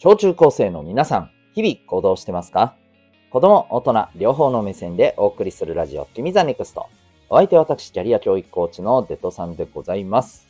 [0.00, 2.76] 小中高生の皆さん、日々行動してますか？
[3.30, 6.86] 子供、大人、両方の目線でお送りするラジオ、君 the NEXT。
[7.28, 10.46] お相手は私、キャリア教育コーチのデトさんでございます。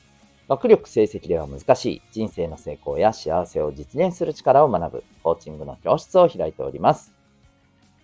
[0.50, 7.14] 学力成績では難しい人生の成功や幸せを実現する力を学ぶコーチングの教室を開いております。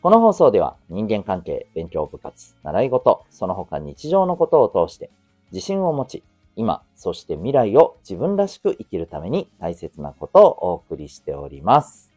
[0.01, 5.11] この放送では人間関係、勉強部活、習い事、その他日常のことを通して
[5.53, 6.25] 自信を持ち、
[6.57, 12.13] 今、そして未来を自分らしく生きるために大切なことをお送りしております。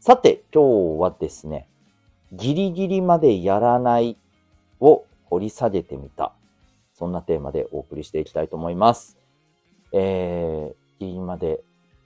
[0.00, 1.68] さて、今日はですね、
[2.32, 4.16] ギリギリまでやらない
[4.80, 6.32] を掘り下げてみた。
[6.92, 9.18] そんなテーマでお送りしていきたいと思います。
[9.92, 11.62] えー、ギリギリまで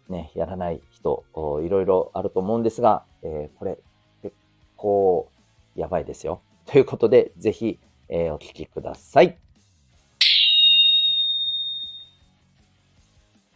[0.09, 1.25] ね、やらない人、
[1.63, 3.79] いろいろあると思うんですが、えー、これ
[4.23, 4.35] 結
[4.77, 5.29] 構
[5.75, 6.41] やばいですよ。
[6.67, 9.42] ということで、ぜひ、えー、お聞きください。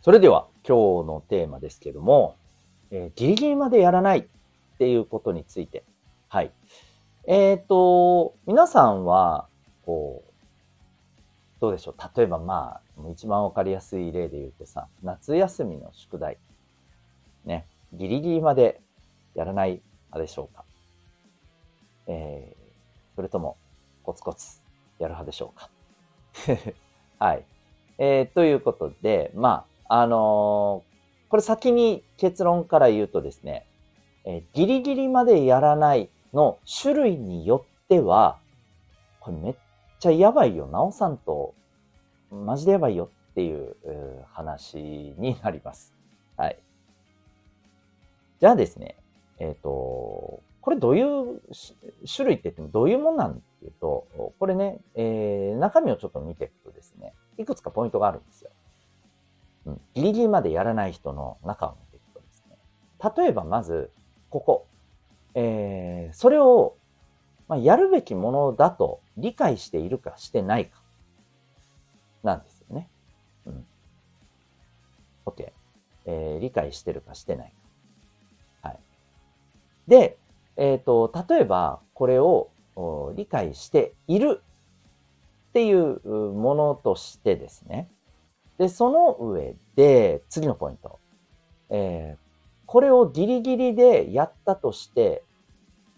[0.07, 2.37] それでは今日のテーマですけども、
[2.93, 4.25] えー、ギリギリまでやらないっ
[4.79, 5.83] ていうことについて。
[6.29, 6.53] はい。
[7.27, 9.49] えっ、ー、と、皆さんは、
[9.85, 10.33] こう、
[11.61, 11.95] どうでしょう？
[12.17, 16.39] 例えばまあ、一番わかりやすい例で言うとさ、夏休みの宿題。
[17.45, 17.67] ね。
[17.93, 18.81] ギリギリまで
[19.35, 20.63] やらない派でしょうか？
[22.07, 23.57] えー、それとも、
[24.05, 24.61] コツコツ
[25.01, 25.69] やる派でしょうか？
[27.19, 27.45] はい。
[27.99, 33.67] えー、ということで、まあ、あのー、これ先に結論から言うとですね、
[34.25, 38.39] えー、ギリギリまでやらないの種類によっては、
[39.21, 39.55] これめっ
[39.99, 41.55] ちゃやばいよ、直さんと、
[42.31, 43.77] マジでやばいよっていう
[44.33, 45.95] 話になります。
[46.37, 46.59] はい。
[48.41, 48.97] じゃあですね、
[49.39, 51.41] えっ、ー、と、これどういう
[52.05, 54.07] 種類って言ってもどういうもんなんっていうと、
[54.39, 58.51] これね、えー、中身をちょっと見ていくとですね、いくつかポイントがあるんですよ。
[59.67, 62.57] うん、ギリギリまでやらない人の中を見ていくとですね、
[63.17, 63.91] 例えばまず、
[64.31, 64.67] ここ、
[65.35, 66.77] えー、それを、
[67.49, 70.81] まあ、やるべきものだと理解しているかしてないか、
[72.23, 72.89] なんですよね。
[73.47, 73.67] うん。
[75.27, 75.53] OK。
[76.07, 77.53] えー、理解してるかしてない
[78.63, 78.69] か。
[78.69, 78.79] はい。
[79.89, 80.19] で、
[80.57, 82.51] えっ、ー、と、例えば、これを
[83.15, 84.43] 理解している
[85.51, 87.91] っていうものとしてですね、
[88.59, 90.99] で、その上で、次のポイント。
[91.69, 92.19] えー、
[92.67, 95.23] これをギリギリでやったとして、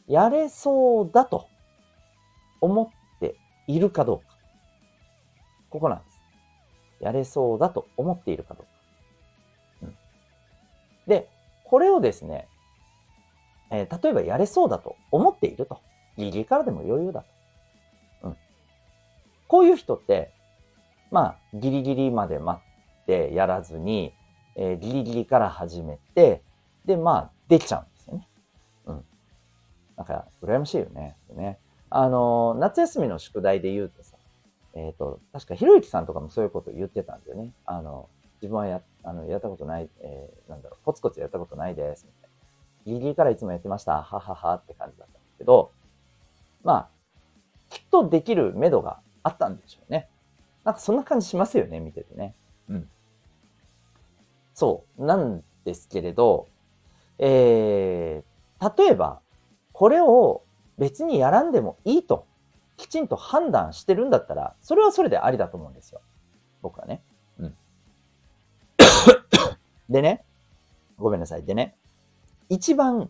[0.07, 1.47] やれそうだと
[2.61, 2.85] 思
[3.17, 3.37] って
[3.67, 4.25] いるかどうか。
[5.71, 6.21] ここなんです。
[7.01, 8.71] やれそうだと思っているかどうか。
[9.83, 9.97] うん、
[11.07, 11.29] で、
[11.65, 12.49] これをですね、
[13.71, 15.81] えー、例えばやれそうだと思っていると。
[16.17, 17.23] ギリギリからでも余裕だ
[18.23, 18.29] と。
[18.29, 18.37] うん。
[19.47, 20.33] こういう人って、
[21.11, 24.13] まあ、ギリギリまで待ってやらずに、
[24.57, 26.43] えー、ギリギリから始めて、
[26.85, 28.29] で、まあ、できちゃうんですよね。
[28.87, 29.05] うん。
[29.97, 31.17] なんか、羨ましいよね。
[31.35, 31.59] ね。
[31.91, 34.17] あの、夏休みの宿題で言うとさ、
[34.75, 37.53] えっ、ー、と、確かひろゆきさんとかもそういうこと言ってたんだよね。
[37.65, 38.09] あの、
[38.43, 42.37] 自分はや、あの、やったことない、えー、なんだろう、コツコツやったことないです、みたいな。
[42.85, 44.03] ギリギリからいつもやってました。
[44.03, 45.73] はははって感じだったんですけど、
[46.63, 46.89] まあ、
[47.71, 50.09] きっとできる目処があったんでしょうね。
[50.69, 52.35] なんかそんな感じしますよね、見ててね。
[52.69, 52.91] うん。
[54.53, 56.47] そう、なんですけれど、
[57.19, 59.21] えー、例えば、
[59.73, 60.43] これを
[60.77, 62.27] 別にやらんでもいいと、
[62.77, 66.03] きちんと判断してるんだったら、それはそれでありだと思うんですよ。
[66.61, 67.03] 僕はね。
[67.39, 67.57] うん。
[69.89, 70.23] でね、
[70.99, 71.45] ごめんなさい。
[71.45, 71.79] でね、
[72.51, 73.09] 一番、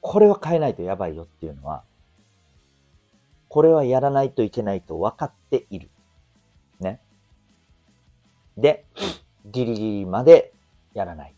[0.00, 1.84] これは変えないとやばいよっていうのは、
[3.50, 5.90] これはやらないといけないと分かっている。
[8.56, 8.84] で、
[9.46, 10.52] ギリギリまで
[10.94, 11.34] やらない。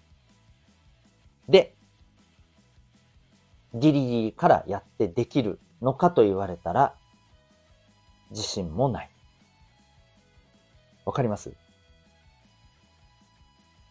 [1.48, 1.74] で、
[3.74, 6.94] ギリギリからやってできるのかと言われたら、
[8.30, 9.10] 自信もない。
[11.04, 11.52] わかります？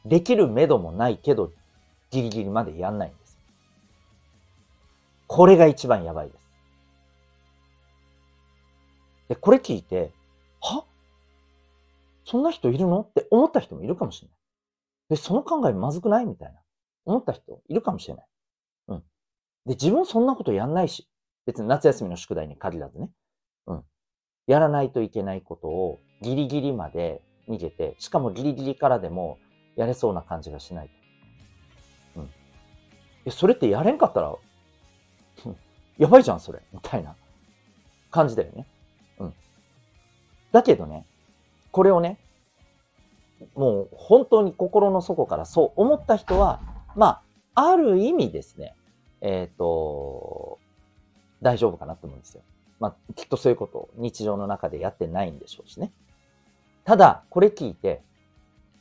[0.06, 1.52] できる目処もないけど、
[2.12, 3.40] ギリギリまでやんないんです。
[5.28, 6.40] これが一番やばいです。
[9.30, 10.12] で、これ聞いて、
[12.26, 13.02] そんな人いるの？
[13.02, 14.38] って思った人もいるかもしれない。
[15.10, 16.26] で、その考えまずくない？
[16.26, 16.60] みたいな。
[17.06, 18.26] 思った人いるかもしれない。
[18.88, 19.00] うん。
[19.66, 21.08] で、自分そんなことやんないし。
[21.46, 23.12] 別に夏休みの宿題に限らずね。
[23.68, 23.84] うん。
[24.48, 29.38] やらないといけないことをギリギリまで逃げて、しかもギリギリからでも
[29.76, 30.90] やれそうな感じがしない
[32.16, 32.22] と。
[32.22, 32.30] うん。
[33.26, 34.36] え、それってやれんかったら、
[36.00, 36.64] やばいじゃん、それ。
[36.74, 37.16] みたいな
[38.10, 38.66] 感じだよね。
[39.20, 39.34] うん。
[40.52, 41.06] だけどね、
[41.76, 42.18] これをね、
[43.54, 46.62] もう本当に心の底からそう思った人は、
[46.96, 47.22] ま
[47.54, 48.78] あ、ある意味ですね、
[49.20, 50.58] えっ、ー、と、
[51.42, 52.44] 大丈夫かなと思うんですよ。
[52.80, 55.92] まあ、きっとそういうことを日常の中でやってないんでしょうしね。
[56.86, 58.02] ただ、これ聞いて、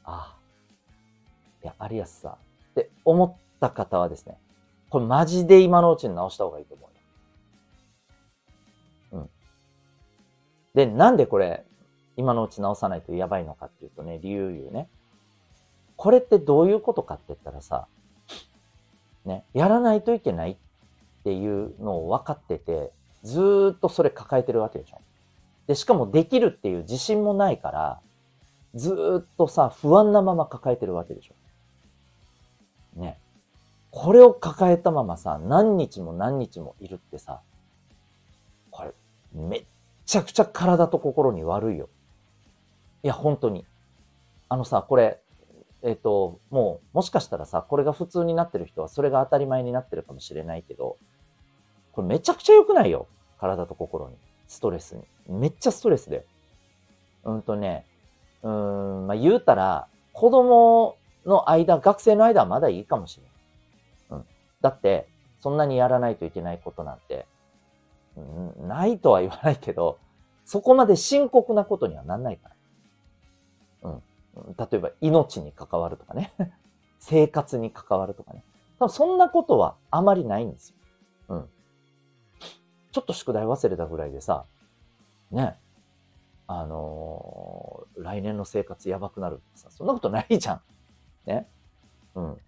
[0.04, 2.38] ああ、いや、有安さ
[2.70, 4.38] って思った方はですね、
[4.88, 6.88] これマジで今のうちに直した方がいいと思
[9.12, 9.16] う。
[9.16, 9.30] うん。
[10.74, 11.64] で、なんでこれ、
[12.16, 14.88] 今のうち直さないとやばいのかっていうとね、理由言うね。
[15.96, 17.86] これってどういうことかって言ったらさ、
[19.24, 20.56] ね、やらないといけないっ
[21.24, 25.00] ていうのを分かってて、ずーっとそれ抱えてるわけでしょ。
[25.66, 28.00] で、しかもできるっていう自信もないから、
[28.74, 31.34] ずーっとさ、不安なまま抱えてるわけでしょ。
[33.00, 33.18] ね。
[33.90, 37.40] これを抱えたままさ、何日も何日もいるってさ、
[38.70, 38.92] これ、
[39.32, 39.64] めっ
[40.04, 41.88] ちゃくちゃ体と心に悪いよ。
[43.04, 43.66] いや、本当に。
[44.48, 45.20] あのさ、これ、
[45.82, 50.96] えっ、ー、と、もう、もしかしたらさ、これが普通になってる人はそれが当たり前になってるかもしれないけど、
[51.92, 53.06] これめちゃくちゃ良くないよ。
[53.38, 54.16] 体と心に。
[54.48, 55.04] ストレスに。
[55.28, 56.24] めっちゃストレスで。
[57.24, 57.84] うんとね、
[58.42, 60.96] うん、まあ、言うたら、子供
[61.26, 63.24] の間、学生の間はまだいいかもしれ
[64.16, 64.20] ない。
[64.20, 64.26] うん。
[64.62, 65.08] だって、
[65.40, 67.26] そんなにやらないといけないことなんて、
[68.16, 69.98] うん、ないとは言わないけど、
[70.46, 72.53] そこまで深刻なことにはなんないから。
[73.84, 74.02] うん。
[74.58, 76.32] 例えば、命に関わるとかね。
[76.98, 78.42] 生活に関わるとかね。
[78.78, 80.76] 多分そんなことはあまりないんですよ。
[81.28, 81.48] うん。
[82.90, 84.44] ちょっと宿題忘れたぐらいでさ、
[85.30, 85.58] ね、
[86.46, 90.60] あのー、来年の生活やばくなるってさ、そんなことないじゃん。
[91.26, 91.48] ね。
[92.14, 92.40] うん。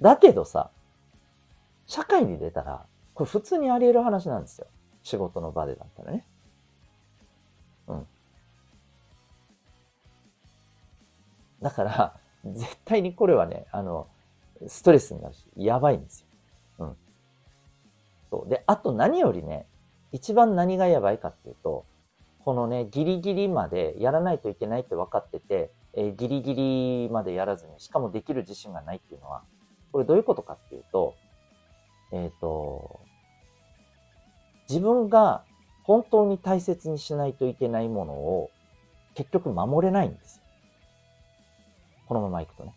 [0.00, 0.70] だけどさ、
[1.86, 4.66] 社会に出たら、これ普通にあり得る話なんですよ。
[5.02, 6.26] 仕事の場でだったらね。
[11.62, 14.08] だから、絶対にこれはね、あの、
[14.66, 16.26] ストレスになるし、やばいんですよ。
[16.86, 16.96] うん。
[18.30, 18.48] そう。
[18.48, 19.66] で、あと何よりね、
[20.12, 21.84] 一番何がやばいかっていうと、
[22.44, 29.42] このね、ギリギリまでやらないといけないって分かってて、えー、ギリギリまでやらずに、しかもできる自信がないっていうのは、
[29.92, 31.14] これどういうことかっていうと、
[32.12, 33.00] えっ、ー、と、
[34.68, 35.42] 自分が
[35.84, 38.50] 本当に大切にしないといけないものを
[39.14, 40.42] 結局守れないんですよ。
[42.06, 42.74] このままいくとね。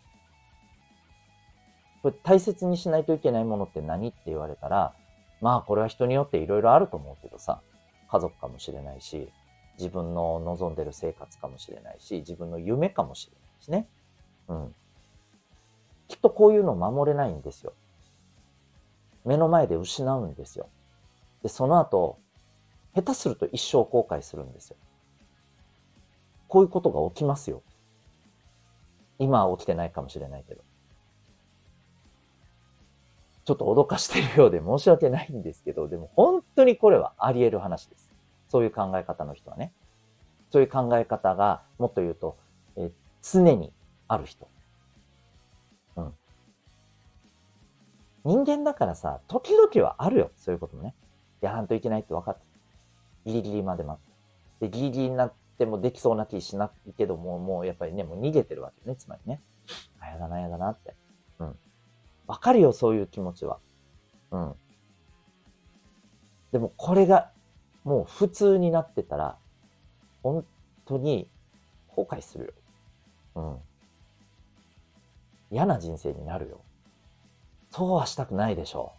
[2.02, 4.94] これ大切にしないといけないものって何って言われたら、
[5.40, 7.60] まあこれは人によっていろいろあると思うけどさ、
[8.10, 9.30] 家族かもしれないし、
[9.78, 13.88] 自分の望んでる生活かもしれないし、自分の夢かもしれないしね。
[14.48, 14.74] うん。
[16.08, 17.72] きっとこういうのを守れないんですよ。
[19.24, 20.68] 目の前で失うんですよ。
[21.42, 22.18] で、その後、
[22.94, 24.76] 下手すると一生後悔するんですよ。
[26.48, 27.62] こういうことが起きますよ。
[29.20, 30.62] 今は起きてないかもしれないけど。
[33.44, 38.10] ちょっと脅かしてるようで申し訳ないんですけど、でも本当にこれはあり得る話です。
[38.48, 39.72] そういう考え方の人はね。
[40.50, 42.36] そういう考え方が、もっと言うと、
[42.76, 42.90] え
[43.22, 43.72] 常に
[44.08, 44.48] ある人。
[45.96, 46.14] うん。
[48.24, 50.30] 人間だからさ、時々はあるよ。
[50.36, 50.94] そういうこともね。
[51.40, 52.40] やらんといけないって分かって。
[53.26, 54.68] ギリギリまで待って。
[54.68, 58.96] で、ギリギリになってもできそうな気しないけども、もうやっぱりね、もう逃げてるわけね。
[58.96, 59.42] つまりね。
[60.00, 60.94] あ、やだな、やだなって。
[61.38, 61.54] うん。
[62.26, 63.58] わかるよ、そういう気持ちは。
[64.30, 64.54] うん。
[66.52, 67.30] でもこれが
[67.84, 69.36] もう普通になってたら、
[70.22, 70.46] 本
[70.86, 71.28] 当に
[71.88, 72.52] 後悔するよ。
[73.34, 73.58] うん。
[75.50, 76.62] 嫌な人生になるよ。
[77.70, 78.92] そうはしたくないでしょ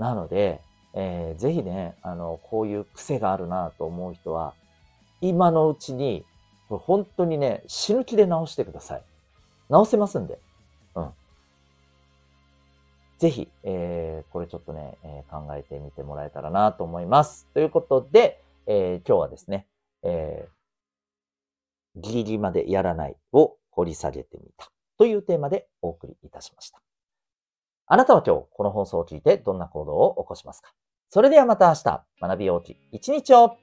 [0.00, 0.02] う。
[0.02, 0.60] なので、
[0.94, 4.54] えー、ぜひね、あの、こういう癖があるなと思う人は、
[5.20, 6.24] 今のうちに、
[6.68, 9.02] 本当にね、死ぬ気で直してください。
[9.68, 10.38] 直せますんで。
[10.94, 11.10] うん。
[13.18, 17.46] ぜひ、えー、これちょっとね、えー、考えてみてもらえたらなと思います。
[17.54, 19.66] ということで、えー、今日はですね、
[20.02, 26.80] えー、ギリギリまでやらないを掘り下げてみたというテーマでお送りいたしました。
[27.86, 30.72] あなたは今日この放送を聞いてどんな行動を起こしますか？
[31.08, 33.56] それではまた明日、学びようち一日を